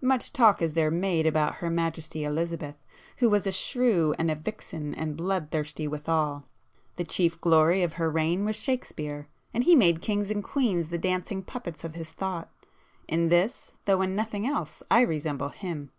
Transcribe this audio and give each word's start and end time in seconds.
Much 0.00 0.32
talk 0.32 0.60
is 0.60 0.74
there 0.74 0.90
made 0.90 1.24
about 1.24 1.54
Her 1.62 1.70
Majesty 1.70 2.24
Elizabeth, 2.24 2.74
who 3.18 3.30
was 3.30 3.46
a 3.46 3.52
shrew 3.52 4.12
and 4.18 4.28
a 4.28 4.34
vixen 4.34 4.92
and 4.92 5.16
blood 5.16 5.52
thirsty 5.52 5.86
withal,—the 5.86 7.04
chief 7.04 7.40
glory 7.40 7.84
of 7.84 7.92
her 7.92 8.10
reign 8.10 8.44
was 8.44 8.56
Shakespeare, 8.56 9.28
and 9.54 9.62
he 9.62 9.76
made 9.76 10.02
kings 10.02 10.32
and 10.32 10.42
queens 10.42 10.88
the 10.88 10.98
dancing 10.98 11.44
puppets 11.44 11.84
of 11.84 11.94
his 11.94 12.10
thought. 12.10 12.50
In 13.06 13.28
this, 13.28 13.70
though 13.84 14.02
in 14.02 14.16
nothing 14.16 14.48
else, 14.48 14.82
I 14.90 15.02
resemble 15.02 15.50
him. 15.50 15.92